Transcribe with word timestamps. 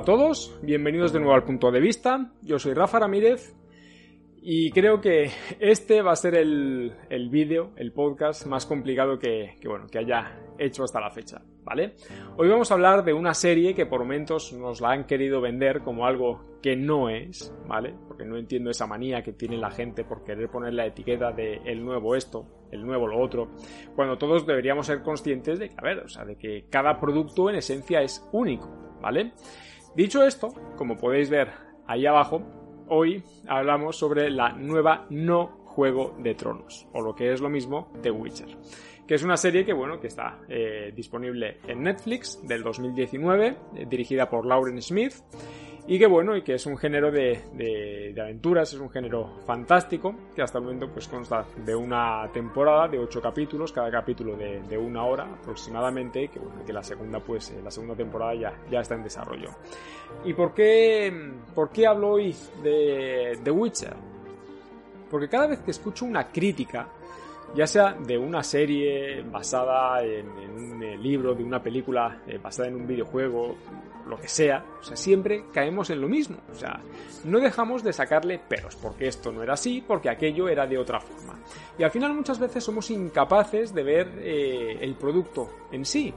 A 0.00 0.02
todos, 0.02 0.58
bienvenidos 0.62 1.12
de 1.12 1.18
nuevo 1.18 1.34
al 1.34 1.44
punto 1.44 1.70
de 1.70 1.78
vista. 1.78 2.32
Yo 2.40 2.58
soy 2.58 2.72
Rafa 2.72 3.00
Ramírez 3.00 3.54
y 4.40 4.70
creo 4.70 4.98
que 4.98 5.30
este 5.60 6.00
va 6.00 6.12
a 6.12 6.16
ser 6.16 6.36
el, 6.36 6.94
el 7.10 7.28
vídeo, 7.28 7.72
el 7.76 7.92
podcast 7.92 8.46
más 8.46 8.64
complicado 8.64 9.18
que, 9.18 9.56
bueno, 9.62 9.88
que 9.88 9.98
haya 9.98 10.40
hecho 10.58 10.84
hasta 10.84 11.00
la 11.00 11.10
fecha, 11.10 11.42
¿vale? 11.64 11.96
Hoy 12.38 12.48
vamos 12.48 12.70
a 12.70 12.74
hablar 12.74 13.04
de 13.04 13.12
una 13.12 13.34
serie 13.34 13.74
que 13.74 13.84
por 13.84 14.00
momentos 14.00 14.54
nos 14.54 14.80
la 14.80 14.92
han 14.92 15.04
querido 15.04 15.42
vender 15.42 15.82
como 15.82 16.06
algo 16.06 16.56
que 16.62 16.76
no 16.76 17.10
es, 17.10 17.54
¿vale? 17.68 17.94
Porque 18.08 18.24
no 18.24 18.38
entiendo 18.38 18.70
esa 18.70 18.86
manía 18.86 19.22
que 19.22 19.34
tiene 19.34 19.58
la 19.58 19.70
gente 19.70 20.04
por 20.04 20.24
querer 20.24 20.48
poner 20.48 20.72
la 20.72 20.86
etiqueta 20.86 21.30
de 21.32 21.60
el 21.66 21.84
nuevo 21.84 22.16
esto, 22.16 22.46
el 22.70 22.86
nuevo 22.86 23.06
lo 23.06 23.20
otro, 23.20 23.50
cuando 23.94 24.16
todos 24.16 24.46
deberíamos 24.46 24.86
ser 24.86 25.02
conscientes 25.02 25.58
de 25.58 25.68
que, 25.68 25.74
a 25.76 25.82
ver, 25.82 25.98
o 25.98 26.08
sea, 26.08 26.24
de 26.24 26.36
que 26.36 26.64
cada 26.70 26.98
producto 26.98 27.50
en 27.50 27.56
esencia 27.56 28.00
es 28.00 28.26
único, 28.32 28.96
¿vale? 29.02 29.34
Dicho 29.94 30.24
esto, 30.24 30.54
como 30.76 30.96
podéis 30.96 31.28
ver 31.30 31.50
ahí 31.86 32.06
abajo, 32.06 32.42
hoy 32.86 33.24
hablamos 33.48 33.96
sobre 33.96 34.30
la 34.30 34.52
nueva 34.52 35.06
no 35.10 35.58
Juego 35.64 36.14
de 36.18 36.34
Tronos, 36.36 36.86
o 36.92 37.00
lo 37.00 37.14
que 37.14 37.32
es 37.32 37.40
lo 37.40 37.48
mismo, 37.48 37.92
The 38.00 38.12
Witcher, 38.12 38.56
que 39.06 39.14
es 39.14 39.24
una 39.24 39.36
serie 39.36 39.64
que, 39.64 39.72
bueno, 39.72 39.98
que 40.00 40.06
está 40.06 40.38
eh, 40.48 40.92
disponible 40.94 41.58
en 41.66 41.82
Netflix 41.82 42.40
del 42.46 42.62
2019, 42.62 43.46
eh, 43.48 43.86
dirigida 43.88 44.30
por 44.30 44.46
Lauren 44.46 44.80
Smith, 44.80 45.14
y 45.90 45.98
que 45.98 46.06
bueno, 46.06 46.36
y 46.36 46.42
que 46.42 46.54
es 46.54 46.66
un 46.66 46.78
género 46.78 47.10
de, 47.10 47.46
de, 47.52 48.14
aventuras, 48.20 48.72
es 48.72 48.78
un 48.78 48.90
género 48.90 49.40
fantástico, 49.44 50.14
que 50.36 50.40
hasta 50.40 50.58
el 50.58 50.64
momento 50.64 50.88
pues 50.88 51.08
consta 51.08 51.44
de 51.66 51.74
una 51.74 52.30
temporada 52.32 52.86
de 52.86 52.96
ocho 52.96 53.20
capítulos, 53.20 53.72
cada 53.72 53.90
capítulo 53.90 54.36
de, 54.36 54.62
de 54.62 54.78
una 54.78 55.04
hora 55.04 55.24
aproximadamente, 55.24 56.28
que 56.28 56.38
bueno, 56.38 56.64
que 56.64 56.72
la 56.72 56.84
segunda 56.84 57.18
pues 57.18 57.50
eh, 57.50 57.60
la 57.60 57.72
segunda 57.72 57.96
temporada 57.96 58.36
ya, 58.36 58.52
ya 58.70 58.82
está 58.82 58.94
en 58.94 59.02
desarrollo. 59.02 59.48
¿Y 60.24 60.32
por 60.32 60.54
qué, 60.54 61.12
por 61.56 61.70
qué 61.70 61.88
hablo 61.88 62.10
hoy 62.10 62.36
de 62.62 63.40
The 63.42 63.50
Witcher? 63.50 63.96
Porque 65.10 65.28
cada 65.28 65.48
vez 65.48 65.58
que 65.58 65.72
escucho 65.72 66.04
una 66.04 66.30
crítica, 66.30 66.86
ya 67.54 67.66
sea 67.66 67.92
de 67.92 68.16
una 68.16 68.42
serie 68.42 69.22
basada 69.22 70.02
en, 70.02 70.28
un 70.28 71.02
libro, 71.02 71.34
de 71.34 71.44
una 71.44 71.62
película 71.62 72.22
eh, 72.26 72.38
basada 72.38 72.68
en 72.68 72.76
un 72.76 72.86
videojuego, 72.86 73.56
lo 74.06 74.18
que 74.18 74.28
sea, 74.28 74.64
o 74.80 74.82
sea, 74.82 74.96
siempre 74.96 75.44
caemos 75.52 75.90
en 75.90 76.00
lo 76.00 76.08
mismo. 76.08 76.38
O 76.50 76.54
sea, 76.54 76.80
no 77.24 77.38
dejamos 77.38 77.82
de 77.82 77.92
sacarle 77.92 78.38
peros, 78.38 78.76
porque 78.76 79.06
esto 79.06 79.30
no 79.32 79.42
era 79.42 79.54
así, 79.54 79.82
porque 79.86 80.10
aquello 80.10 80.48
era 80.48 80.66
de 80.66 80.78
otra 80.78 81.00
forma. 81.00 81.38
Y 81.78 81.82
al 81.82 81.90
final 81.90 82.14
muchas 82.14 82.38
veces 82.38 82.64
somos 82.64 82.90
incapaces 82.90 83.72
de 83.74 83.82
ver 83.82 84.12
eh, 84.18 84.78
el 84.80 84.94
producto 84.94 85.50
en 85.70 85.84
sí. 85.84 86.12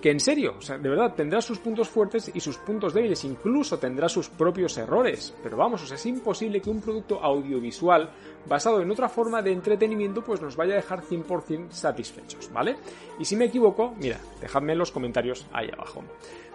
Que 0.00 0.10
en 0.10 0.20
serio, 0.20 0.54
o 0.58 0.62
sea, 0.62 0.78
de 0.78 0.88
verdad, 0.88 1.14
tendrá 1.14 1.42
sus 1.42 1.58
puntos 1.58 1.88
fuertes 1.88 2.30
y 2.32 2.40
sus 2.40 2.56
puntos 2.56 2.94
débiles, 2.94 3.22
incluso 3.24 3.78
tendrá 3.78 4.08
sus 4.08 4.30
propios 4.30 4.78
errores. 4.78 5.34
Pero 5.42 5.58
vamos, 5.58 5.82
o 5.82 5.86
sea, 5.86 5.96
es 5.96 6.06
imposible 6.06 6.60
que 6.60 6.70
un 6.70 6.80
producto 6.80 7.22
audiovisual 7.22 8.08
basado 8.48 8.80
en 8.80 8.90
otra 8.90 9.08
forma 9.10 9.42
de 9.42 9.52
entretenimiento 9.52 10.22
pues 10.22 10.40
nos 10.40 10.56
vaya 10.56 10.72
a 10.74 10.76
dejar 10.76 11.02
100% 11.02 11.70
satisfechos, 11.70 12.50
¿vale? 12.50 12.76
Y 13.18 13.24
si 13.26 13.36
me 13.36 13.46
equivoco, 13.46 13.94
mira, 13.98 14.18
dejadme 14.40 14.72
en 14.72 14.78
los 14.78 14.90
comentarios 14.90 15.46
ahí 15.52 15.68
abajo. 15.70 16.02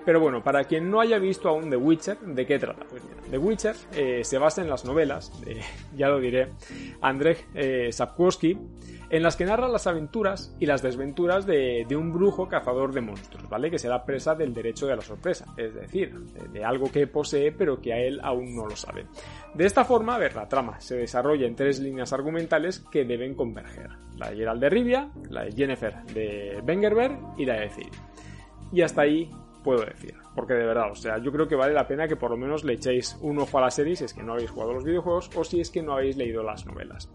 Pero 0.05 0.19
bueno, 0.19 0.43
para 0.43 0.63
quien 0.65 0.89
no 0.89 1.01
haya 1.01 1.17
visto 1.17 1.49
aún 1.49 1.69
The 1.69 1.77
Witcher, 1.77 2.19
¿de 2.19 2.45
qué 2.45 2.59
trata? 2.59 2.85
Pues 2.87 3.03
mira, 3.03 3.17
The 3.29 3.37
Witcher 3.39 3.75
eh, 3.93 4.23
se 4.23 4.37
basa 4.37 4.61
en 4.61 4.69
las 4.69 4.85
novelas, 4.85 5.31
ya 5.97 6.09
lo 6.09 6.19
diré, 6.19 6.49
Andrzej 7.01 7.45
eh, 7.55 7.91
Sapkowski, 7.91 8.57
en 9.09 9.23
las 9.23 9.35
que 9.35 9.45
narra 9.45 9.67
las 9.67 9.87
aventuras 9.87 10.55
y 10.59 10.65
las 10.65 10.81
desventuras 10.81 11.45
de, 11.45 11.85
un 11.95 12.11
brujo 12.11 12.47
cazador 12.47 12.93
de 12.93 13.01
monstruos, 13.01 13.47
¿vale? 13.49 13.71
Que 13.71 13.79
será 13.79 14.03
presa 14.05 14.35
del 14.35 14.53
derecho 14.53 14.87
de 14.87 14.95
la 14.95 15.01
sorpresa, 15.01 15.45
es 15.57 15.73
decir, 15.73 16.13
de, 16.13 16.47
de, 16.49 16.65
algo 16.65 16.91
que 16.91 17.07
posee 17.07 17.51
pero 17.51 17.79
que 17.81 17.93
a 17.93 17.97
él 17.97 18.19
aún 18.21 18.55
no 18.55 18.65
lo 18.67 18.75
sabe. 18.75 19.05
De 19.53 19.65
esta 19.65 19.85
forma, 19.85 20.15
a 20.15 20.19
ver, 20.19 20.35
la 20.35 20.47
trama 20.47 20.79
se 20.79 20.95
desarrolla 20.95 21.47
en 21.47 21.55
tres 21.55 21.79
líneas 21.79 22.11
argumentales 22.13 22.79
que 22.91 23.05
deben 23.05 23.35
converger. 23.35 23.91
La 24.17 24.29
de 24.29 24.37
Geralt 24.37 24.61
de 24.61 24.69
Rivia, 24.69 25.09
la 25.29 25.43
de 25.43 25.51
Jennifer 25.51 26.03
de 26.05 26.61
Wengerberg 26.65 27.17
y 27.37 27.45
la 27.45 27.59
de 27.59 27.69
Ciri. 27.69 27.91
Y 28.71 28.81
hasta 28.81 29.01
ahí 29.01 29.29
puedo 29.65 29.83
decir. 29.83 30.15
Porque 30.35 30.53
de 30.53 30.65
verdad, 30.65 30.91
o 30.91 30.95
sea, 30.95 31.17
yo 31.17 31.31
creo 31.31 31.47
que 31.47 31.55
vale 31.55 31.73
la 31.73 31.87
pena 31.87 32.07
que 32.07 32.15
por 32.15 32.29
lo 32.29 32.37
menos 32.37 32.63
le 32.63 32.73
echéis 32.73 33.17
un 33.21 33.39
ojo 33.39 33.57
a 33.57 33.61
la 33.61 33.71
serie 33.71 33.95
si 33.95 34.05
es 34.05 34.13
que 34.13 34.23
no 34.23 34.33
habéis 34.33 34.51
jugado 34.51 34.73
los 34.73 34.83
videojuegos 34.83 35.29
o 35.35 35.43
si 35.43 35.59
es 35.59 35.71
que 35.71 35.81
no 35.81 35.93
habéis 35.93 36.15
leído 36.15 36.43
las 36.43 36.65
novelas. 36.65 37.09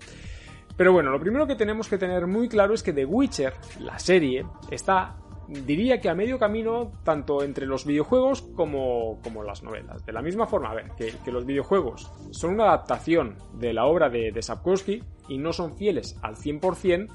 Pero 0.81 0.95
bueno, 0.95 1.11
lo 1.11 1.21
primero 1.21 1.47
que 1.47 1.57
tenemos 1.57 1.91
que 1.91 1.99
tener 1.99 2.27
muy 2.27 2.49
claro 2.49 2.73
es 2.73 2.83
que 2.83 2.95
The 2.95 3.05
Witcher, 3.05 3.53
la 3.81 3.99
serie, 3.99 4.47
está 4.71 5.15
diría 5.47 6.01
que 6.01 6.09
a 6.09 6.15
medio 6.15 6.39
camino 6.39 6.93
tanto 7.05 7.43
entre 7.43 7.67
los 7.67 7.85
videojuegos 7.85 8.41
como, 8.41 9.21
como 9.23 9.43
las 9.43 9.63
novelas. 9.63 10.07
De 10.07 10.13
la 10.15 10.23
misma 10.23 10.47
forma, 10.47 10.71
a 10.71 10.75
ver, 10.75 10.93
que, 10.97 11.31
los 11.31 11.45
videojuegos 11.45 12.11
son 12.31 12.55
una 12.55 12.65
adaptación 12.65 13.37
de 13.53 13.75
la 13.75 13.85
obra 13.85 14.09
de, 14.09 14.33
de 14.33 14.41
Sapkowski 14.41 15.03
y 15.29 15.37
no 15.37 15.53
son 15.53 15.77
fieles 15.77 16.19
al 16.23 16.37
100%, 16.37 17.09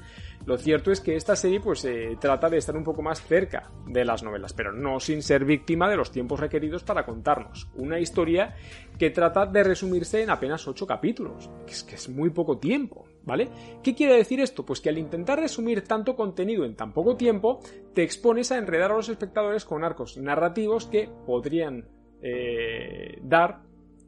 lo 0.46 0.56
cierto 0.56 0.92
es 0.92 1.00
que 1.00 1.16
esta 1.16 1.34
serie 1.34 1.58
pues 1.58 1.84
eh, 1.84 2.16
trata 2.20 2.48
de 2.48 2.58
estar 2.58 2.76
un 2.76 2.84
poco 2.84 3.02
más 3.02 3.20
cerca 3.20 3.72
de 3.84 4.04
las 4.04 4.22
novelas, 4.22 4.52
pero 4.52 4.72
no 4.72 5.00
sin 5.00 5.20
ser 5.20 5.44
víctima 5.44 5.90
de 5.90 5.96
los 5.96 6.12
tiempos 6.12 6.38
requeridos 6.38 6.84
para 6.84 7.04
contarnos 7.04 7.68
una 7.74 7.98
historia 7.98 8.54
que 8.96 9.10
trata 9.10 9.44
de 9.44 9.64
resumirse 9.64 10.22
en 10.22 10.30
apenas 10.30 10.68
8 10.68 10.86
capítulos, 10.86 11.50
que 11.66 11.96
es 11.96 12.08
muy 12.08 12.30
poco 12.30 12.58
tiempo, 12.58 13.06
¿vale? 13.24 13.48
¿Qué 13.82 13.96
quiere 13.96 14.14
decir 14.14 14.38
esto? 14.38 14.64
Pues 14.64 14.80
que 14.80 14.88
al 14.88 14.98
intentar 14.98 15.40
resumir 15.40 15.82
tanto 15.82 16.14
contenido 16.14 16.64
en 16.64 16.76
tan 16.76 16.92
poco 16.92 17.16
tiempo, 17.16 17.58
te 17.92 18.04
expones 18.04 18.52
a 18.52 18.58
enredar 18.58 18.92
a 18.92 18.96
los 18.96 19.08
espectadores 19.08 19.64
con 19.64 19.82
arcos 19.82 20.16
narrativos 20.16 20.86
que 20.86 21.10
podrían 21.26 21.88
eh, 22.22 23.18
dar, 23.20 23.62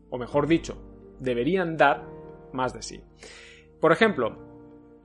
o 0.08 0.18
mejor 0.18 0.46
dicho, 0.46 0.80
deberían 1.18 1.76
dar 1.76 2.04
más 2.52 2.72
de 2.72 2.82
sí. 2.82 3.02
Por 3.80 3.90
ejemplo, 3.90 4.38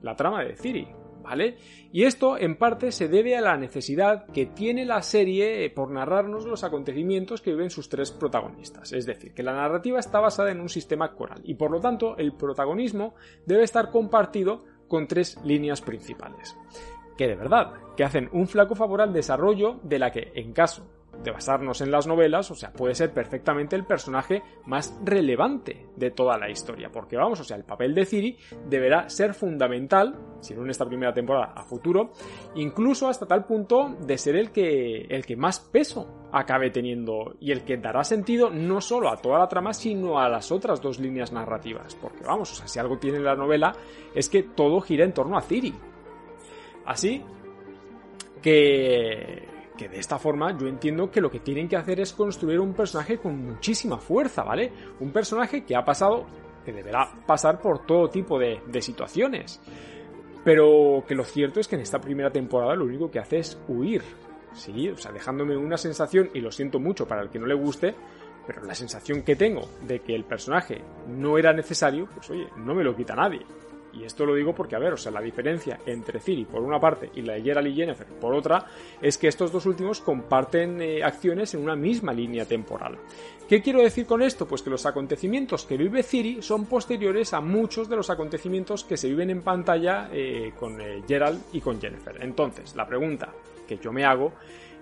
la 0.00 0.14
trama 0.14 0.44
de 0.44 0.54
Ciri, 0.54 0.86
¿vale? 1.24 1.56
Y 1.90 2.04
esto 2.04 2.38
en 2.38 2.56
parte 2.56 2.92
se 2.92 3.08
debe 3.08 3.36
a 3.36 3.40
la 3.40 3.56
necesidad 3.56 4.26
que 4.26 4.46
tiene 4.46 4.84
la 4.84 5.02
serie 5.02 5.68
por 5.70 5.90
narrarnos 5.90 6.44
los 6.44 6.62
acontecimientos 6.62 7.40
que 7.40 7.50
viven 7.50 7.70
sus 7.70 7.88
tres 7.88 8.12
protagonistas. 8.12 8.92
Es 8.92 9.06
decir, 9.06 9.32
que 9.32 9.42
la 9.42 9.54
narrativa 9.54 9.98
está 9.98 10.20
basada 10.20 10.52
en 10.52 10.60
un 10.60 10.68
sistema 10.68 11.14
coral 11.14 11.40
y 11.44 11.54
por 11.54 11.70
lo 11.70 11.80
tanto 11.80 12.16
el 12.18 12.34
protagonismo 12.34 13.14
debe 13.46 13.64
estar 13.64 13.90
compartido 13.90 14.64
con 14.86 15.08
tres 15.08 15.38
líneas 15.44 15.80
principales. 15.80 16.56
Que 17.16 17.26
de 17.26 17.36
verdad, 17.36 17.72
que 17.96 18.04
hacen 18.04 18.28
un 18.32 18.46
flaco 18.46 18.74
favor 18.74 19.00
al 19.00 19.12
desarrollo 19.12 19.80
de 19.82 19.98
la 19.98 20.10
que, 20.12 20.32
en 20.34 20.52
caso 20.52 20.86
de 21.22 21.30
basarnos 21.30 21.80
en 21.80 21.90
las 21.90 22.06
novelas, 22.06 22.50
o 22.50 22.54
sea, 22.54 22.72
puede 22.72 22.94
ser 22.94 23.12
perfectamente 23.12 23.76
el 23.76 23.84
personaje 23.84 24.42
más 24.66 24.98
relevante 25.04 25.86
de 25.96 26.10
toda 26.10 26.38
la 26.38 26.50
historia, 26.50 26.90
porque 26.92 27.16
vamos, 27.16 27.40
o 27.40 27.44
sea, 27.44 27.56
el 27.56 27.64
papel 27.64 27.94
de 27.94 28.04
Ciri 28.04 28.36
deberá 28.68 29.08
ser 29.08 29.34
fundamental, 29.34 30.16
si 30.40 30.54
no 30.54 30.62
en 30.62 30.70
esta 30.70 30.86
primera 30.86 31.12
temporada, 31.12 31.52
a 31.54 31.64
futuro, 31.64 32.12
incluso 32.54 33.08
hasta 33.08 33.26
tal 33.26 33.44
punto 33.44 33.96
de 34.00 34.18
ser 34.18 34.36
el 34.36 34.50
que, 34.50 35.06
el 35.08 35.24
que 35.24 35.36
más 35.36 35.60
peso 35.60 36.28
acabe 36.32 36.70
teniendo 36.70 37.36
y 37.40 37.52
el 37.52 37.64
que 37.64 37.76
dará 37.76 38.04
sentido 38.04 38.50
no 38.50 38.80
solo 38.80 39.08
a 39.08 39.16
toda 39.16 39.38
la 39.38 39.48
trama, 39.48 39.72
sino 39.72 40.18
a 40.18 40.28
las 40.28 40.50
otras 40.50 40.80
dos 40.80 40.98
líneas 40.98 41.32
narrativas, 41.32 41.94
porque 41.94 42.24
vamos, 42.24 42.52
o 42.52 42.54
sea, 42.54 42.68
si 42.68 42.78
algo 42.78 42.98
tiene 42.98 43.20
la 43.20 43.36
novela 43.36 43.72
es 44.14 44.28
que 44.28 44.42
todo 44.42 44.80
gira 44.80 45.04
en 45.04 45.12
torno 45.12 45.36
a 45.36 45.42
Ciri. 45.42 45.74
Así 46.86 47.22
que 48.42 49.53
que 49.76 49.88
de 49.88 49.98
esta 49.98 50.18
forma 50.18 50.56
yo 50.56 50.66
entiendo 50.66 51.10
que 51.10 51.20
lo 51.20 51.30
que 51.30 51.40
tienen 51.40 51.68
que 51.68 51.76
hacer 51.76 52.00
es 52.00 52.12
construir 52.12 52.60
un 52.60 52.74
personaje 52.74 53.18
con 53.18 53.36
muchísima 53.44 53.98
fuerza, 53.98 54.44
¿vale? 54.44 54.72
Un 55.00 55.10
personaje 55.10 55.64
que 55.64 55.74
ha 55.74 55.84
pasado, 55.84 56.26
que 56.64 56.72
deberá 56.72 57.12
pasar 57.26 57.60
por 57.60 57.84
todo 57.84 58.08
tipo 58.08 58.38
de, 58.38 58.60
situaciones. 58.80 59.60
Pero 60.44 61.04
que 61.08 61.14
lo 61.14 61.24
cierto 61.24 61.58
es 61.58 61.68
que 61.68 61.76
en 61.76 61.82
esta 61.82 62.00
primera 62.00 62.30
temporada 62.30 62.74
lo 62.74 62.84
único 62.84 63.10
que 63.10 63.18
hace 63.18 63.38
es 63.38 63.58
huir. 63.66 64.02
Sí, 64.52 64.88
o 64.88 64.96
sea, 64.96 65.10
dejándome 65.10 65.56
una 65.56 65.76
sensación, 65.76 66.30
y 66.32 66.40
lo 66.40 66.52
siento 66.52 66.78
mucho 66.78 67.08
para 67.08 67.22
el 67.22 67.30
que 67.30 67.40
no 67.40 67.46
le 67.46 67.54
guste, 67.54 67.94
pero 68.46 68.62
la 68.62 68.74
sensación 68.74 69.22
que 69.22 69.34
tengo 69.34 69.62
de 69.86 70.00
que 70.00 70.14
el 70.14 70.24
personaje 70.24 70.82
no 71.08 71.38
era 71.38 71.52
necesario, 71.52 72.06
pues 72.14 72.30
oye, 72.30 72.46
no 72.58 72.74
me 72.74 72.84
lo 72.84 72.94
quita 72.94 73.16
nadie. 73.16 73.40
Y 73.96 74.04
esto 74.04 74.26
lo 74.26 74.34
digo 74.34 74.54
porque, 74.54 74.76
a 74.76 74.78
ver, 74.78 74.92
o 74.92 74.96
sea, 74.96 75.12
la 75.12 75.20
diferencia 75.20 75.78
entre 75.86 76.20
Ciri 76.20 76.44
por 76.44 76.62
una 76.62 76.80
parte 76.80 77.10
y 77.14 77.22
la 77.22 77.34
de 77.34 77.42
Geralt 77.42 77.68
y 77.68 77.74
Jennifer 77.74 78.06
por 78.06 78.34
otra 78.34 78.66
es 79.00 79.18
que 79.18 79.28
estos 79.28 79.52
dos 79.52 79.66
últimos 79.66 80.00
comparten 80.00 80.80
eh, 80.82 81.02
acciones 81.02 81.54
en 81.54 81.62
una 81.62 81.76
misma 81.76 82.12
línea 82.12 82.44
temporal. 82.44 82.98
¿Qué 83.48 83.60
quiero 83.60 83.82
decir 83.82 84.06
con 84.06 84.22
esto? 84.22 84.48
Pues 84.48 84.62
que 84.62 84.70
los 84.70 84.86
acontecimientos 84.86 85.64
que 85.64 85.76
vive 85.76 86.02
Ciri 86.02 86.42
son 86.42 86.64
posteriores 86.66 87.34
a 87.34 87.40
muchos 87.40 87.88
de 87.88 87.96
los 87.96 88.10
acontecimientos 88.10 88.84
que 88.84 88.96
se 88.96 89.08
viven 89.08 89.30
en 89.30 89.42
pantalla 89.42 90.08
eh, 90.12 90.52
con 90.58 90.80
eh, 90.80 91.02
Gerald 91.06 91.42
y 91.52 91.60
con 91.60 91.80
Jennifer. 91.80 92.16
Entonces, 92.20 92.74
la 92.74 92.86
pregunta 92.86 93.32
que 93.68 93.76
yo 93.76 93.92
me 93.92 94.04
hago 94.04 94.32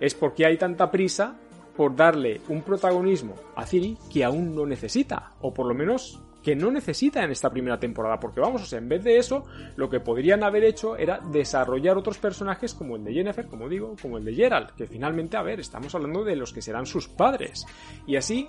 es 0.00 0.14
por 0.14 0.34
qué 0.34 0.46
hay 0.46 0.56
tanta 0.56 0.90
prisa 0.90 1.36
por 1.76 1.96
darle 1.96 2.40
un 2.48 2.62
protagonismo 2.62 3.34
a 3.56 3.66
Ciri 3.66 3.96
que 4.12 4.24
aún 4.24 4.54
no 4.54 4.66
necesita, 4.66 5.32
o 5.40 5.52
por 5.52 5.66
lo 5.66 5.74
menos 5.74 6.20
que 6.42 6.56
no 6.56 6.70
necesita 6.70 7.22
en 7.22 7.30
esta 7.30 7.50
primera 7.50 7.78
temporada, 7.78 8.18
porque 8.18 8.40
vamos, 8.40 8.62
o 8.62 8.66
sea, 8.66 8.78
en 8.78 8.88
vez 8.88 9.04
de 9.04 9.18
eso, 9.18 9.44
lo 9.76 9.88
que 9.88 10.00
podrían 10.00 10.42
haber 10.42 10.64
hecho 10.64 10.96
era 10.96 11.20
desarrollar 11.32 11.96
otros 11.96 12.18
personajes 12.18 12.74
como 12.74 12.96
el 12.96 13.04
de 13.04 13.14
Jennifer, 13.14 13.46
como 13.46 13.68
digo, 13.68 13.96
como 14.00 14.18
el 14.18 14.24
de 14.24 14.34
Gerald, 14.34 14.70
que 14.76 14.86
finalmente, 14.86 15.36
a 15.36 15.42
ver, 15.42 15.60
estamos 15.60 15.94
hablando 15.94 16.24
de 16.24 16.36
los 16.36 16.52
que 16.52 16.62
serán 16.62 16.86
sus 16.86 17.08
padres. 17.08 17.64
Y 18.06 18.16
así, 18.16 18.48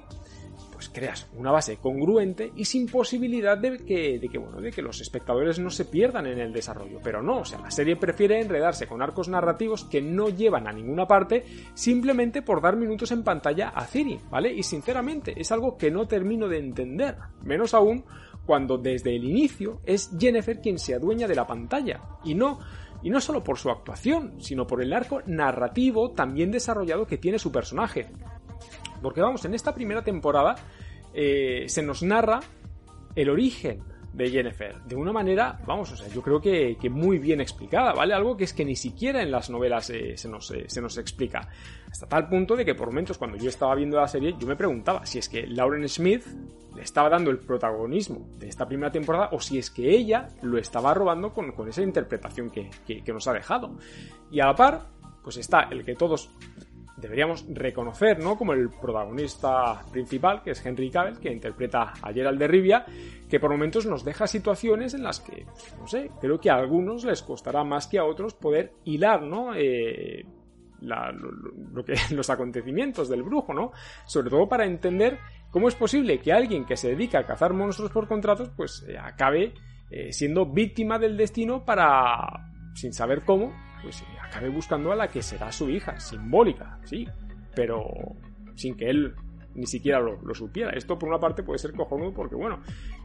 pues 0.84 0.90
creas 0.94 1.28
una 1.38 1.52
base 1.52 1.78
congruente 1.78 2.52
y 2.56 2.66
sin 2.66 2.88
posibilidad 2.88 3.58
de 3.58 3.78
que, 3.78 4.20
de 4.20 4.28
que, 4.28 4.38
bueno, 4.38 4.60
de 4.60 4.72
que 4.72 4.82
los 4.82 5.00
espectadores 5.00 5.60
no 5.60 5.70
se 5.70 5.86
pierdan 5.86 6.26
en 6.26 6.40
el 6.40 6.52
desarrollo. 6.52 7.00
Pero 7.02 7.22
no, 7.22 7.40
o 7.40 7.46
sea, 7.46 7.60
la 7.60 7.72
serie 7.72 7.96
prefiere 7.96 8.42
enredarse 8.42 8.88
con 8.88 9.02
arcos 9.02 9.30
narrativos 9.30 9.86
que 9.86 10.02
no 10.02 10.28
llevan 10.30 10.68
a 10.68 10.74
ninguna 10.74 11.08
parte 11.08 11.46
simplemente 11.74 12.42
por 12.42 12.62
dar 12.62 12.76
minutos 12.76 13.12
en 13.12 13.24
pantalla 13.24 13.70
a 13.70 13.86
Ciri, 13.86 14.20
¿vale? 14.30 14.54
Y 14.54 14.64
sinceramente, 14.64 15.34
es 15.38 15.52
algo 15.52 15.78
que 15.78 15.90
no 15.90 16.06
termino 16.06 16.50
de 16.50 16.60
entender. 16.60 17.16
Menos 17.44 17.74
aún 17.74 18.04
cuando 18.46 18.78
desde 18.78 19.16
el 19.16 19.24
inicio 19.24 19.80
es 19.86 20.12
Jennifer 20.20 20.60
quien 20.60 20.80
se 20.80 20.96
adueña 20.96 21.28
de 21.28 21.36
la 21.36 21.48
pantalla. 21.48 22.02
Y 22.26 22.36
no 22.36 22.60
y 23.02 23.10
no 23.10 23.20
solo 23.20 23.44
por 23.44 23.58
su 23.58 23.70
actuación, 23.70 24.36
sino 24.40 24.66
por 24.66 24.82
el 24.82 24.94
arco 24.94 25.22
narrativo 25.26 26.12
también 26.12 26.52
desarrollado 26.52 27.06
que 27.06 27.18
tiene 27.18 27.38
su 27.38 27.52
personaje. 27.52 28.08
Porque 29.04 29.22
vamos, 29.22 29.46
en 29.46 29.54
esta 29.54 29.76
primera 29.76 30.04
temporada 30.04 30.56
eh, 31.14 31.66
se 31.68 31.84
nos 31.84 32.02
narra 32.02 32.40
el 33.16 33.30
origen 33.30 33.84
de 34.14 34.30
Jennifer 34.30 34.82
de 34.84 34.96
una 34.96 35.12
manera, 35.12 35.60
vamos, 35.66 35.92
o 35.92 35.96
sea, 35.96 36.08
yo 36.08 36.22
creo 36.22 36.40
que, 36.40 36.78
muy 36.90 37.18
bien 37.18 37.42
explicada, 37.42 37.94
¿vale? 37.94 38.14
Algo 38.14 38.38
que 38.38 38.44
es 38.44 38.54
que 38.54 38.64
ni 38.64 38.76
siquiera 38.76 39.22
en 39.22 39.32
las 39.32 39.50
novelas 39.50 39.90
eh, 39.90 40.16
se, 40.16 40.30
nos, 40.30 40.52
eh, 40.52 40.66
se 40.68 40.82
nos 40.82 40.98
explica. 40.98 41.50
Hasta 41.92 42.08
tal 42.08 42.30
punto 42.30 42.56
de 42.56 42.64
que 42.64 42.76
por 42.76 42.88
momentos 42.88 43.18
cuando 43.18 43.38
yo 43.38 43.50
estaba 43.50 43.76
viendo 43.76 43.98
la 43.98 44.08
serie 44.08 44.36
yo 44.40 44.48
me 44.48 44.56
preguntaba 44.56 45.06
si 45.06 45.20
es 45.20 45.28
que 45.28 45.46
Lauren 45.48 45.88
Smith 45.90 46.26
le 46.76 46.82
estaba 46.82 47.10
dando 47.10 47.32
el 47.32 47.40
protagonismo 47.40 48.28
de 48.38 48.50
esta 48.50 48.68
primera 48.68 48.92
temporada 48.92 49.30
o 49.32 49.40
si 49.40 49.58
es 49.58 49.70
que 49.70 49.90
ella 49.90 50.30
lo 50.42 50.58
estaba 50.58 50.94
robando 50.94 51.34
con, 51.34 51.52
con 51.52 51.68
esa 51.68 51.82
interpretación 51.82 52.50
que, 52.50 52.70
que 52.86 53.14
nos 53.14 53.28
ha 53.28 53.34
dejado. 53.34 53.76
Y 54.32 54.40
a 54.40 54.46
la 54.46 54.56
par, 54.56 54.88
pues 55.24 55.38
está 55.38 55.68
el 55.72 55.84
que 55.84 55.96
todos 55.96 56.30
deberíamos 57.04 57.46
reconocer, 57.50 58.20
¿no? 58.20 58.38
Como 58.38 58.54
el 58.54 58.70
protagonista 58.70 59.84
principal, 59.92 60.42
que 60.42 60.52
es 60.52 60.66
Henry 60.66 60.90
Cavill, 60.90 61.20
que 61.20 61.32
interpreta 61.32 61.94
a 62.02 62.12
Gerald 62.12 62.40
de 62.40 62.48
Rivia, 62.48 62.86
que 63.30 63.40
por 63.40 63.52
momentos 63.52 63.86
nos 63.86 64.04
deja 64.04 64.26
situaciones 64.26 64.94
en 64.94 65.04
las 65.04 65.20
que, 65.20 65.46
pues, 65.46 65.76
no 65.78 65.88
sé, 65.88 66.12
creo 66.20 66.40
que 66.40 66.50
a 66.50 66.56
algunos 66.56 67.04
les 67.04 67.22
costará 67.22 67.64
más 67.64 67.88
que 67.88 68.00
a 68.00 68.06
otros 68.06 68.34
poder 68.34 68.74
hilar, 68.86 69.22
¿no? 69.22 69.54
Eh, 69.54 70.26
lo, 70.82 71.84
que, 71.84 71.96
los 72.16 72.30
acontecimientos 72.30 73.10
del 73.10 73.24
brujo, 73.24 73.54
¿no? 73.54 73.72
Sobre 74.06 74.30
todo 74.30 74.48
para 74.48 74.66
entender 74.66 75.20
cómo 75.52 75.68
es 75.68 75.76
posible 75.76 76.20
que 76.20 76.34
alguien 76.34 76.66
que 76.66 76.78
se 76.78 76.90
dedica 76.90 77.20
a 77.20 77.26
cazar 77.26 77.54
monstruos 77.54 77.92
por 77.92 78.08
contratos, 78.08 78.50
pues 78.56 78.86
eh, 78.88 78.98
acabe 78.98 79.54
eh, 79.90 80.12
siendo 80.12 80.46
víctima 80.46 80.98
del 80.98 81.18
destino 81.18 81.66
para, 81.66 82.48
sin 82.76 82.94
saber 82.94 83.24
cómo, 83.26 83.54
pues 83.84 84.02
eh, 84.02 84.06
acabe 84.22 84.50
buscando 84.50 84.92
a 84.92 84.96
la 84.96 85.10
que 85.10 85.22
será 85.22 85.52
su 85.52 85.70
hija, 85.70 86.00
simbólica, 86.00 86.80
sí, 86.86 87.08
pero 87.54 87.84
sin 88.56 88.76
que 88.76 88.90
él 88.90 89.14
ni 89.56 89.68
siquiera 89.68 90.00
lo, 90.00 90.34
supiera. 90.34 90.72
Esto 90.72 90.98
por 90.98 91.10
una 91.10 91.20
parte 91.20 91.44
puede 91.44 91.60
ser 91.60 91.74
cojonudo 91.74 92.12
porque, 92.12 92.36
bueno, 92.36 92.62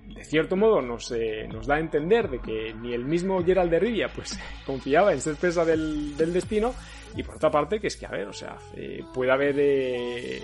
de 0.06 0.25
cierto 0.25 0.56
modo 0.56 0.80
nos, 0.80 1.10
eh, 1.10 1.46
nos 1.52 1.66
da 1.66 1.75
a 1.75 1.80
entender 1.80 2.30
de 2.30 2.38
que 2.38 2.72
ni 2.72 2.94
el 2.94 3.04
mismo 3.04 3.44
Gerald 3.44 3.70
de 3.70 3.78
Rivia 3.78 4.08
pues 4.14 4.38
confiaba 4.66 5.12
en 5.12 5.20
ser 5.20 5.36
presa 5.36 5.64
del, 5.64 6.16
destino 6.16 6.72
y 7.14 7.22
por 7.22 7.36
otra 7.36 7.50
parte 7.50 7.80
que 7.80 7.88
es 7.88 7.96
que, 7.96 8.06
a 8.06 8.10
ver, 8.10 8.28
o 8.28 8.32
sea, 8.32 8.56
eh, 8.75 9.02
puede 9.12 9.30
haber 9.30 10.42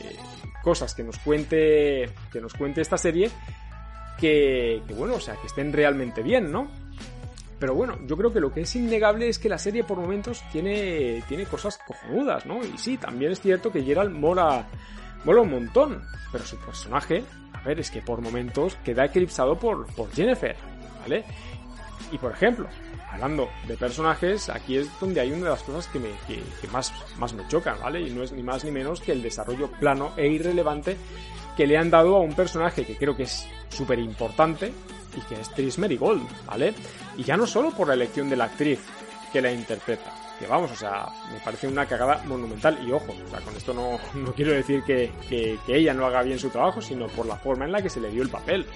cosas 0.63 0.95
que 0.95 1.05
nos 1.05 1.19
cuente 1.19 2.11
que 2.33 2.41
nos 2.41 2.55
cuente 2.55 2.81
esta 2.81 2.97
serie 2.97 3.31
que, 4.19 4.83
que, 4.87 4.95
bueno, 4.95 5.15
o 5.15 5.21
sea, 5.21 5.37
que 5.37 5.47
estén 5.47 5.73
realmente 5.73 6.23
bien, 6.23 6.51
¿no? 6.51 6.84
Pero 7.59 7.75
bueno, 7.75 7.99
yo 8.07 8.17
creo 8.17 8.33
que 8.33 8.41
lo 8.41 8.53
que 8.53 8.63
es 8.63 8.77
innegable 8.77 9.29
es 9.29 9.39
que 9.39 9.49
la 9.49 9.59
serie 9.59 9.85
por 9.85 9.99
momentos 9.99 10.43
tiene, 10.51 11.23
tiene 11.29 11.47
cosas 11.47 11.79
cojonudas, 11.87 12.47
¿no? 12.47 12.65
Y 12.65 12.77
sí, 12.79 12.97
también 12.97 13.33
es 13.33 13.41
cierto 13.41 13.71
que 13.71 13.83
Gerald 13.83 14.13
mola, 14.13 14.67
mola 15.25 15.43
un 15.43 15.51
montón, 15.51 16.03
pero 16.33 16.45
su 16.45 16.57
personaje, 16.59 17.25
a 17.53 17.63
ver, 17.63 17.81
es 17.81 17.91
que 17.91 18.03
por 18.03 18.21
momentos 18.21 18.77
queda 18.85 19.05
eclipsado 19.05 19.57
por, 19.59 19.87
por 19.95 20.11
Jennifer, 20.13 20.57
¿vale? 21.03 21.25
Y 22.11 22.19
por 22.19 22.33
ejemplo, 22.33 22.69
hablando 23.11 23.49
de 23.67 23.77
personajes, 23.77 24.49
aquí 24.49 24.77
es 24.77 24.89
donde 25.01 25.21
hay 25.21 25.33
una 25.33 25.45
de 25.45 25.51
las 25.51 25.63
cosas 25.63 25.87
que, 25.89 25.99
me, 25.99 26.11
que, 26.27 26.69
más, 26.69 26.93
más 27.19 27.33
me 27.33 27.47
chocan, 27.49 27.79
¿vale? 27.81 28.01
Y 28.01 28.11
no 28.11 28.23
es 28.23 28.33
ni 28.33 28.43
más 28.43 28.65
ni 28.65 28.71
menos 28.71 29.01
que 29.01 29.13
el 29.13 29.23
desarrollo 29.23 29.71
plano 29.71 30.13
e 30.17 30.27
irrelevante 30.27 30.97
que 31.57 31.67
le 31.67 31.77
han 31.77 31.91
dado 31.91 32.17
a 32.17 32.21
un 32.21 32.35
personaje 32.35 32.85
que 32.85 32.97
creo 32.97 33.17
que 33.17 33.25
es 33.25 33.47
súper 33.69 33.99
importante 33.99 34.73
y 35.17 35.21
que 35.23 35.41
es 35.41 35.51
Tris 35.51 35.79
Merigold, 35.79 36.27
¿vale? 36.47 36.75
Y 37.17 37.23
ya 37.23 37.37
no 37.37 37.47
solo 37.47 37.71
por 37.71 37.89
la 37.89 37.95
elección 37.95 38.29
de 38.29 38.37
la 38.37 38.45
actriz 38.45 38.81
que 39.33 39.41
la 39.41 39.53
interpreta, 39.53 40.13
que 40.39 40.47
vamos, 40.47 40.71
o 40.71 40.77
sea, 40.77 41.09
me 41.33 41.41
parece 41.41 41.67
una 41.67 41.87
cagada 41.87 42.23
monumental. 42.25 42.79
Y 42.87 42.93
ojo, 42.93 43.13
o 43.13 43.31
sea, 43.31 43.41
con 43.41 43.57
esto 43.57 43.73
no, 43.75 43.99
no 44.15 44.33
quiero 44.33 44.53
decir 44.53 44.83
que, 44.83 45.13
que, 45.29 45.59
ella 45.69 45.95
no 45.95 46.07
haga 46.07 46.23
bien 46.23 46.39
su 46.39 46.51
trabajo, 46.51 46.81
sino 46.81 47.07
por 47.09 47.27
la 47.27 47.37
forma 47.37 47.65
en 47.65 47.73
la 47.73 47.83
que 47.83 47.91
se 47.91 48.01
le 48.01 48.11
dio 48.11 48.23
el 48.23 48.29
papel. 48.29 48.67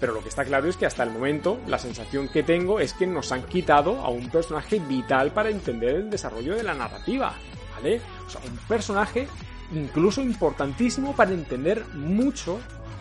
Pero 0.00 0.12
lo 0.12 0.22
que 0.22 0.28
está 0.28 0.44
claro 0.44 0.68
es 0.68 0.76
que 0.76 0.86
hasta 0.86 1.02
el 1.02 1.10
momento 1.10 1.58
la 1.66 1.78
sensación 1.78 2.28
que 2.28 2.44
tengo 2.44 2.78
es 2.78 2.92
que 2.92 3.06
nos 3.06 3.32
han 3.32 3.42
quitado 3.44 3.98
a 3.98 4.08
un 4.08 4.28
personaje 4.28 4.78
vital 4.78 5.32
para 5.32 5.50
entender 5.50 5.96
el 5.96 6.10
desarrollo 6.10 6.54
de 6.54 6.62
la 6.62 6.74
narrativa, 6.74 7.34
¿vale? 7.74 8.00
O 8.26 8.30
sea, 8.30 8.40
un 8.48 8.56
personaje 8.68 9.26
incluso 9.72 10.20
importantísimo 10.22 11.14
para 11.14 11.32
entender 11.32 11.84
mucho, 11.94 12.58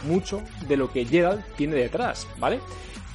mucho 0.08 0.42
de 0.68 0.78
lo 0.78 0.92
que 0.92 1.06
Gerald 1.06 1.44
tiene 1.56 1.76
detrás, 1.76 2.28
¿vale? 2.38 2.60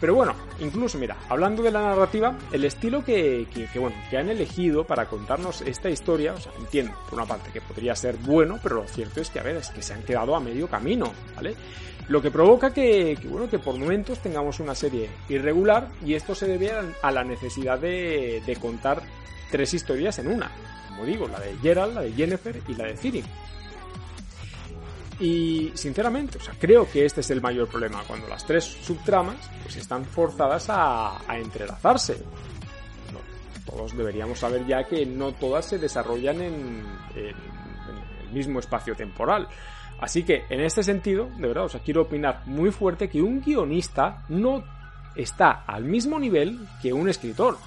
Pero 0.02 0.16
bueno, 0.16 0.34
incluso 0.58 0.98
mira, 0.98 1.16
hablando 1.28 1.62
de 1.62 1.70
la 1.70 1.80
narrativa, 1.80 2.36
el 2.50 2.64
estilo 2.64 3.04
que, 3.04 3.46
que, 3.54 3.78
bueno, 3.78 3.94
que 4.10 4.18
han 4.18 4.28
elegido 4.28 4.84
para 4.84 5.06
contarnos 5.06 5.60
esta 5.60 5.90
historia, 5.90 6.32
o 6.32 6.40
sea, 6.40 6.50
entiendo 6.58 6.92
por 7.08 7.20
una 7.20 7.28
parte 7.28 7.52
que 7.52 7.60
podría 7.60 7.94
ser 7.94 8.16
bueno, 8.16 8.58
pero 8.60 8.82
lo 8.82 8.88
cierto 8.88 9.20
es 9.20 9.30
que 9.30 9.38
a 9.38 9.44
ver, 9.44 9.58
es 9.58 9.68
que 9.68 9.80
se 9.80 9.94
han 9.94 10.02
quedado 10.02 10.34
a 10.34 10.40
medio 10.40 10.66
camino, 10.66 11.12
¿vale? 11.36 11.54
Lo 12.08 12.20
que 12.20 12.32
provoca 12.32 12.74
que, 12.74 13.16
bueno, 13.26 13.48
que 13.48 13.60
por 13.60 13.78
momentos 13.78 14.18
tengamos 14.18 14.58
una 14.58 14.74
serie 14.74 15.08
irregular 15.28 15.86
y 16.04 16.14
esto 16.14 16.34
se 16.34 16.48
debe 16.48 16.72
a 17.00 17.10
la 17.12 17.22
necesidad 17.22 17.78
de, 17.78 18.42
de 18.44 18.56
contar 18.56 19.02
tres 19.52 19.72
historias 19.74 20.18
en 20.18 20.26
una. 20.26 20.50
Como 20.88 21.04
digo, 21.04 21.28
la 21.28 21.38
de 21.38 21.56
Gerald, 21.58 21.94
la 21.94 22.00
de 22.00 22.12
Jennifer 22.12 22.60
y 22.66 22.74
la 22.74 22.86
de 22.86 22.96
Ciri. 22.96 23.22
Y 25.20 25.70
sinceramente, 25.74 26.38
o 26.38 26.40
sea, 26.40 26.54
creo 26.58 26.90
que 26.90 27.04
este 27.04 27.20
es 27.20 27.30
el 27.30 27.40
mayor 27.40 27.68
problema, 27.68 28.02
cuando 28.08 28.26
las 28.26 28.44
tres 28.44 28.64
subtramas 28.64 29.36
pues 29.62 29.76
están 29.76 30.04
forzadas 30.04 30.66
a, 30.68 31.20
entrelazarse. 31.28 32.16
todos 33.64 33.96
deberíamos 33.96 34.40
saber 34.40 34.66
ya 34.66 34.84
que 34.84 35.06
no 35.06 35.32
todas 35.32 35.66
se 35.66 35.78
desarrollan 35.78 36.40
en, 36.40 36.82
el 37.14 38.32
mismo 38.32 38.58
espacio 38.58 38.96
temporal. 38.96 39.46
Así 40.00 40.24
que, 40.24 40.44
en 40.50 40.60
este 40.60 40.82
sentido, 40.82 41.28
de 41.38 41.46
verdad, 41.46 41.66
o 41.66 41.68
sea, 41.68 41.80
quiero 41.80 42.02
opinar 42.02 42.42
muy 42.46 42.72
fuerte 42.72 43.08
que 43.08 43.22
un 43.22 43.40
guionista 43.40 44.24
no 44.28 44.64
está 45.14 45.62
al 45.66 45.84
mismo 45.84 46.18
nivel 46.18 46.58
que 46.80 46.92
un 46.92 47.08
escritor. 47.08 47.58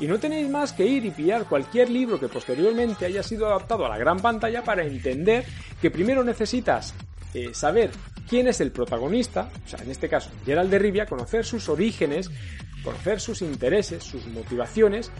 Y 0.00 0.06
no 0.06 0.18
tenéis 0.18 0.48
más 0.48 0.72
que 0.72 0.86
ir 0.86 1.04
y 1.04 1.10
pillar 1.10 1.44
cualquier 1.44 1.90
libro 1.90 2.18
que 2.18 2.28
posteriormente 2.28 3.04
haya 3.04 3.22
sido 3.22 3.46
adaptado 3.46 3.84
a 3.84 3.88
la 3.90 3.98
gran 3.98 4.18
pantalla 4.18 4.64
para 4.64 4.82
entender 4.82 5.44
que 5.80 5.90
primero 5.90 6.24
necesitas 6.24 6.94
eh, 7.34 7.50
saber 7.52 7.90
quién 8.28 8.48
es 8.48 8.60
el 8.60 8.72
protagonista, 8.72 9.50
o 9.64 9.68
sea, 9.68 9.78
en 9.82 9.90
este 9.90 10.08
caso 10.08 10.30
Gerald 10.46 10.70
de 10.70 10.78
Rivia, 10.78 11.06
conocer 11.06 11.44
sus 11.44 11.68
orígenes, 11.68 12.30
conocer 12.82 13.20
sus 13.20 13.42
intereses, 13.42 14.02
sus 14.02 14.26
motivaciones, 14.26 15.10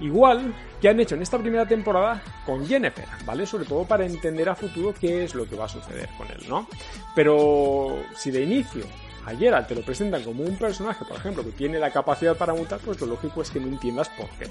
igual 0.00 0.54
que 0.80 0.88
han 0.88 1.00
hecho 1.00 1.14
en 1.14 1.22
esta 1.22 1.38
primera 1.38 1.66
temporada 1.66 2.22
con 2.44 2.66
Jennifer, 2.66 3.06
¿vale? 3.24 3.46
Sobre 3.46 3.64
todo 3.64 3.84
para 3.84 4.04
entender 4.04 4.48
a 4.48 4.54
futuro 4.54 4.92
qué 5.00 5.24
es 5.24 5.34
lo 5.34 5.48
que 5.48 5.56
va 5.56 5.64
a 5.64 5.68
suceder 5.68 6.08
con 6.18 6.26
él, 6.28 6.44
¿no? 6.48 6.68
Pero 7.14 8.02
si 8.14 8.30
de 8.30 8.42
inicio 8.42 8.84
a 9.26 9.34
Geralt 9.34 9.68
te 9.68 9.74
lo 9.74 9.82
presentan 9.82 10.22
como 10.22 10.42
un 10.42 10.56
personaje, 10.56 11.04
por 11.04 11.16
ejemplo, 11.16 11.44
que 11.44 11.52
tiene 11.52 11.78
la 11.78 11.90
capacidad 11.90 12.36
para 12.36 12.54
mutar, 12.54 12.78
pues 12.80 13.00
lo 13.00 13.06
lógico 13.06 13.42
es 13.42 13.50
que 13.50 13.60
no 13.60 13.68
entiendas 13.68 14.08
por 14.10 14.28
qué. 14.30 14.48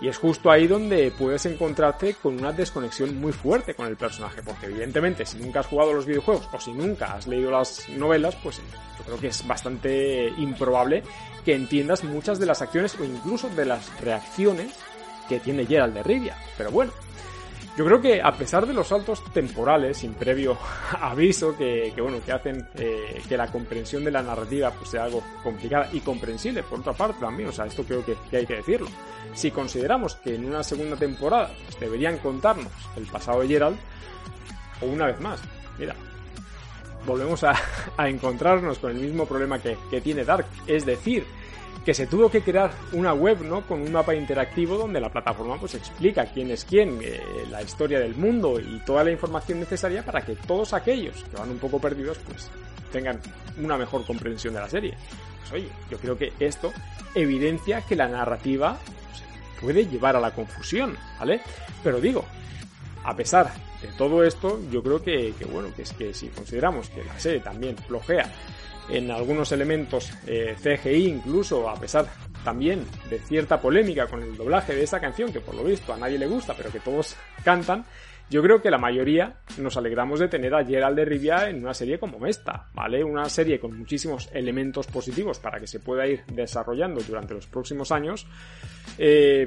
Y 0.00 0.08
es 0.08 0.18
justo 0.18 0.50
ahí 0.50 0.66
donde 0.66 1.10
puedes 1.10 1.46
encontrarte 1.46 2.14
con 2.14 2.38
una 2.38 2.52
desconexión 2.52 3.18
muy 3.20 3.32
fuerte 3.32 3.74
con 3.74 3.86
el 3.86 3.96
personaje, 3.96 4.42
porque 4.42 4.66
evidentemente 4.66 5.26
si 5.26 5.38
nunca 5.38 5.60
has 5.60 5.66
jugado 5.66 5.92
los 5.92 6.06
videojuegos 6.06 6.48
o 6.52 6.60
si 6.60 6.72
nunca 6.72 7.14
has 7.14 7.26
leído 7.26 7.50
las 7.50 7.88
novelas, 7.90 8.36
pues 8.42 8.58
yo 8.98 9.04
creo 9.04 9.18
que 9.18 9.28
es 9.28 9.46
bastante 9.46 10.28
improbable 10.38 11.02
que 11.44 11.54
entiendas 11.54 12.04
muchas 12.04 12.38
de 12.38 12.46
las 12.46 12.62
acciones 12.62 12.96
o 13.00 13.04
incluso 13.04 13.48
de 13.50 13.64
las 13.64 14.00
reacciones 14.00 14.72
que 15.28 15.40
tiene 15.40 15.66
Geralt 15.66 15.94
de 15.94 16.02
Rivia. 16.02 16.36
Pero 16.56 16.70
bueno, 16.70 16.92
yo 17.76 17.84
creo 17.84 18.00
que 18.00 18.22
a 18.22 18.32
pesar 18.32 18.66
de 18.66 18.72
los 18.72 18.88
saltos 18.88 19.22
temporales, 19.32 19.98
sin 19.98 20.14
previo 20.14 20.56
aviso, 21.00 21.56
que, 21.56 21.92
bueno, 21.98 22.18
que 22.24 22.32
hacen 22.32 22.66
eh, 22.74 23.22
que 23.28 23.36
la 23.36 23.48
comprensión 23.48 24.02
de 24.02 24.10
la 24.10 24.22
narrativa 24.22 24.70
pues, 24.70 24.90
sea 24.90 25.04
algo 25.04 25.22
complicada 25.42 25.90
y 25.92 26.00
comprensible, 26.00 26.62
por 26.62 26.80
otra 26.80 26.94
parte 26.94 27.20
también, 27.20 27.50
o 27.50 27.52
sea, 27.52 27.66
esto 27.66 27.84
creo 27.84 28.02
que, 28.04 28.16
hay 28.34 28.46
que 28.46 28.56
decirlo. 28.56 28.88
Si 29.34 29.50
consideramos 29.50 30.14
que 30.16 30.34
en 30.34 30.46
una 30.46 30.62
segunda 30.62 30.96
temporada 30.96 31.50
pues, 31.64 31.78
deberían 31.78 32.16
contarnos 32.18 32.72
el 32.96 33.04
pasado 33.04 33.42
de 33.42 33.48
Gerald, 33.48 33.76
o 34.80 34.86
una 34.86 35.06
vez 35.06 35.20
más, 35.20 35.40
mira, 35.78 35.94
volvemos 37.04 37.44
a, 37.44 37.54
encontrarnos 38.08 38.78
con 38.78 38.92
el 38.92 38.98
mismo 38.98 39.26
problema 39.26 39.58
que, 39.58 39.76
que 39.90 40.00
tiene 40.00 40.24
Dark, 40.24 40.46
es 40.66 40.86
decir, 40.86 41.26
que 41.84 41.94
se 41.94 42.06
tuvo 42.06 42.30
que 42.30 42.42
crear 42.42 42.72
una 42.92 43.12
web, 43.12 43.42
¿no? 43.42 43.62
Con 43.62 43.80
un 43.80 43.92
mapa 43.92 44.14
interactivo 44.14 44.76
donde 44.76 45.00
la 45.00 45.10
plataforma 45.10 45.58
pues 45.58 45.74
explica 45.74 46.26
quién 46.26 46.50
es 46.50 46.64
quién, 46.64 46.98
eh, 47.02 47.20
la 47.50 47.62
historia 47.62 48.00
del 48.00 48.16
mundo 48.16 48.58
y 48.58 48.80
toda 48.84 49.04
la 49.04 49.12
información 49.12 49.60
necesaria 49.60 50.04
para 50.04 50.22
que 50.22 50.34
todos 50.34 50.72
aquellos 50.72 51.22
que 51.24 51.36
van 51.36 51.50
un 51.50 51.58
poco 51.58 51.80
perdidos 51.80 52.18
pues 52.26 52.50
tengan 52.90 53.20
una 53.62 53.76
mejor 53.76 54.04
comprensión 54.04 54.54
de 54.54 54.60
la 54.60 54.68
serie. 54.68 54.94
Pues 55.40 55.52
oye, 55.52 55.68
yo 55.90 55.98
creo 55.98 56.18
que 56.18 56.32
esto 56.40 56.72
evidencia 57.14 57.82
que 57.82 57.96
la 57.96 58.08
narrativa 58.08 58.78
pues, 58.84 59.22
puede 59.60 59.86
llevar 59.86 60.16
a 60.16 60.20
la 60.20 60.32
confusión, 60.32 60.96
¿vale? 61.18 61.40
Pero 61.84 62.00
digo, 62.00 62.24
a 63.06 63.14
pesar 63.14 63.52
de 63.80 63.88
todo 63.96 64.24
esto, 64.24 64.60
yo 64.68 64.82
creo 64.82 65.00
que, 65.00 65.32
bueno, 65.52 65.68
que 65.74 65.82
es 65.82 65.92
que 65.92 66.12
si 66.12 66.26
consideramos 66.26 66.88
que 66.88 67.04
la 67.04 67.18
serie 67.20 67.38
también 67.38 67.76
flojea 67.76 68.28
en 68.88 69.12
algunos 69.12 69.52
elementos 69.52 70.12
eh, 70.26 70.56
CGI 70.60 71.06
incluso, 71.06 71.70
a 71.70 71.78
pesar 71.78 72.06
también 72.42 72.84
de 73.08 73.20
cierta 73.20 73.60
polémica 73.60 74.08
con 74.08 74.22
el 74.24 74.36
doblaje 74.36 74.74
de 74.74 74.82
esta 74.82 74.98
canción, 74.98 75.32
que 75.32 75.40
por 75.40 75.54
lo 75.54 75.62
visto 75.62 75.94
a 75.94 75.96
nadie 75.96 76.18
le 76.18 76.26
gusta, 76.26 76.54
pero 76.56 76.72
que 76.72 76.80
todos 76.80 77.14
cantan, 77.44 77.84
yo 78.28 78.42
creo 78.42 78.60
que 78.60 78.70
la 78.70 78.78
mayoría 78.78 79.36
nos 79.58 79.76
alegramos 79.76 80.18
de 80.18 80.26
tener 80.26 80.52
a 80.52 80.64
Gerald 80.64 80.96
de 80.96 81.04
Rivia 81.04 81.48
en 81.48 81.58
una 81.58 81.74
serie 81.74 82.00
como 82.00 82.26
esta, 82.26 82.66
¿vale? 82.74 83.04
Una 83.04 83.28
serie 83.28 83.60
con 83.60 83.78
muchísimos 83.78 84.28
elementos 84.32 84.88
positivos 84.88 85.38
para 85.38 85.60
que 85.60 85.68
se 85.68 85.78
pueda 85.78 86.08
ir 86.08 86.24
desarrollando 86.26 87.00
durante 87.02 87.34
los 87.34 87.46
próximos 87.46 87.92
años. 87.92 88.26
Eh, 88.98 89.46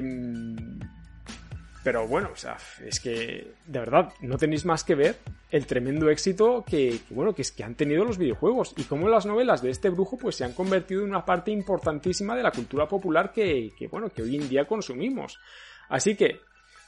pero 1.82 2.06
bueno, 2.06 2.30
o 2.32 2.36
sea, 2.36 2.58
es 2.84 3.00
que 3.00 3.52
de 3.66 3.78
verdad 3.78 4.12
no 4.20 4.36
tenéis 4.36 4.66
más 4.66 4.84
que 4.84 4.94
ver 4.94 5.16
el 5.50 5.66
tremendo 5.66 6.10
éxito 6.10 6.62
que, 6.66 7.00
bueno, 7.10 7.34
que 7.34 7.42
es 7.42 7.52
que 7.52 7.64
han 7.64 7.74
tenido 7.74 8.04
los 8.04 8.18
videojuegos 8.18 8.74
y 8.76 8.84
cómo 8.84 9.08
las 9.08 9.24
novelas 9.24 9.62
de 9.62 9.70
este 9.70 9.88
brujo 9.88 10.18
pues 10.18 10.36
se 10.36 10.44
han 10.44 10.52
convertido 10.52 11.02
en 11.02 11.08
una 11.10 11.24
parte 11.24 11.50
importantísima 11.50 12.36
de 12.36 12.42
la 12.42 12.50
cultura 12.50 12.86
popular 12.86 13.32
que, 13.32 13.72
que 13.78 13.88
bueno, 13.88 14.10
que 14.10 14.22
hoy 14.22 14.36
en 14.36 14.48
día 14.48 14.66
consumimos. 14.66 15.38
Así 15.88 16.16
que, 16.16 16.40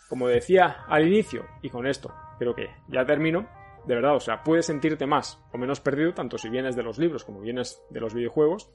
como 0.09 0.29
decía 0.29 0.85
al 0.87 1.07
inicio, 1.07 1.47
y 1.63 1.71
con 1.71 1.87
esto 1.87 2.15
creo 2.39 2.55
que 2.55 2.69
ya 2.89 3.07
termino, 3.07 3.49
de 3.87 3.95
verdad, 3.95 4.15
o 4.15 4.21
sea, 4.21 4.43
puedes 4.43 4.67
sentirte 4.67 5.07
más 5.07 5.39
o 5.53 5.59
menos 5.59 5.81
perdido, 5.81 6.13
tanto 6.13 6.37
si 6.37 6.51
vienes 6.51 6.77
de 6.77 6.83
los 6.83 6.99
libros 6.99 7.25
como 7.25 7.41
vienes 7.41 7.81
de 7.91 8.01
los 8.01 8.15
videojuegos, 8.15 8.71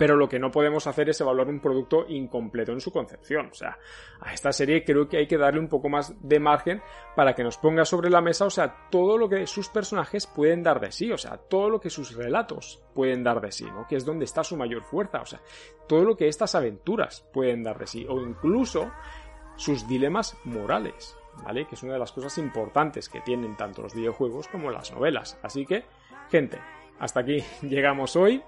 pero 0.00 0.16
lo 0.16 0.30
que 0.30 0.38
no 0.38 0.50
podemos 0.50 0.86
hacer 0.86 1.10
es 1.10 1.20
evaluar 1.20 1.48
un 1.48 1.60
producto 1.60 2.06
incompleto 2.08 2.72
en 2.72 2.80
su 2.80 2.90
concepción. 2.90 3.50
O 3.52 3.54
sea, 3.54 3.76
a 4.22 4.32
esta 4.32 4.50
serie 4.50 4.82
creo 4.82 5.06
que 5.06 5.18
hay 5.18 5.26
que 5.26 5.36
darle 5.36 5.60
un 5.60 5.68
poco 5.68 5.90
más 5.90 6.14
de 6.26 6.40
margen 6.40 6.80
para 7.14 7.34
que 7.34 7.44
nos 7.44 7.58
ponga 7.58 7.84
sobre 7.84 8.08
la 8.08 8.22
mesa, 8.22 8.46
o 8.46 8.50
sea, 8.50 8.88
todo 8.90 9.18
lo 9.18 9.28
que 9.28 9.46
sus 9.46 9.68
personajes 9.68 10.26
pueden 10.26 10.62
dar 10.62 10.80
de 10.80 10.90
sí, 10.90 11.12
o 11.12 11.18
sea, 11.18 11.36
todo 11.36 11.68
lo 11.68 11.82
que 11.82 11.90
sus 11.90 12.14
relatos 12.16 12.82
pueden 12.94 13.22
dar 13.22 13.42
de 13.42 13.52
sí, 13.52 13.66
¿no? 13.66 13.86
Que 13.86 13.96
es 13.96 14.06
donde 14.06 14.24
está 14.24 14.42
su 14.42 14.56
mayor 14.56 14.84
fuerza, 14.84 15.20
o 15.20 15.26
sea, 15.26 15.42
todo 15.86 16.02
lo 16.02 16.16
que 16.16 16.28
estas 16.28 16.54
aventuras 16.54 17.28
pueden 17.30 17.62
dar 17.62 17.78
de 17.78 17.86
sí, 17.86 18.06
o 18.08 18.22
incluso 18.22 18.90
sus 19.56 19.86
dilemas 19.86 20.34
morales, 20.44 21.14
¿vale? 21.44 21.66
Que 21.66 21.74
es 21.74 21.82
una 21.82 21.92
de 21.92 21.98
las 21.98 22.12
cosas 22.12 22.38
importantes 22.38 23.10
que 23.10 23.20
tienen 23.20 23.54
tanto 23.54 23.82
los 23.82 23.94
videojuegos 23.94 24.48
como 24.48 24.70
las 24.70 24.92
novelas. 24.94 25.38
Así 25.42 25.66
que, 25.66 25.84
gente, 26.30 26.58
hasta 27.00 27.20
aquí 27.20 27.42
llegamos 27.62 28.14
hoy. 28.14 28.42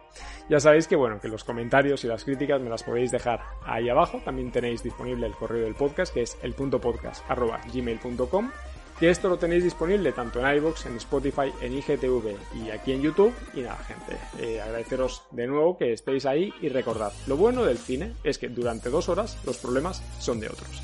Ya 0.49 0.61
sabéis 0.61 0.87
que 0.87 0.95
bueno, 0.95 1.21
que 1.21 1.29
los 1.29 1.43
comentarios 1.43 2.05
y 2.05 2.07
las 2.07 2.25
críticas 2.25 2.61
me 2.61 2.71
las 2.71 2.85
podéis 2.85 3.11
dejar 3.11 3.41
ahí 3.65 3.89
abajo. 3.89 4.21
También 4.25 4.53
tenéis 4.53 4.83
disponible 4.83 5.27
el 5.27 5.35
correo 5.35 5.65
del 5.65 5.75
podcast, 5.75 6.15
que 6.15 6.23
es 6.23 6.39
el 6.43 6.55
punto 6.55 6.81
podcast 6.81 7.25
gmail.com. 7.73 8.51
Que 8.99 9.11
esto 9.11 9.29
lo 9.29 9.37
tenéis 9.37 9.65
disponible 9.65 10.13
tanto 10.13 10.39
en 10.39 10.57
iBox, 10.59 10.87
en 10.87 10.97
Spotify, 10.99 11.53
en 11.61 11.73
IGTV 11.73 12.37
y 12.55 12.71
aquí 12.71 12.93
en 12.93 13.03
YouTube. 13.03 13.35
Y 13.55 13.63
nada, 13.63 13.79
gente, 13.79 14.17
eh, 14.39 14.61
agradeceros 14.61 15.25
de 15.33 15.49
nuevo 15.49 15.77
que 15.77 15.93
estéis 15.93 16.25
ahí 16.27 16.53
y 16.61 16.69
recordad, 16.69 17.13
lo 17.27 17.37
bueno 17.37 17.65
del 17.65 17.79
cine 17.79 18.13
es 18.23 18.39
que 18.39 18.49
durante 18.49 18.91
dos 18.91 19.09
horas 19.09 19.39
los 19.45 19.57
problemas 19.57 20.03
son 20.21 20.39
de 20.39 20.49
otros. 20.49 20.83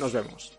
Nos 0.00 0.12
vemos. 0.12 0.58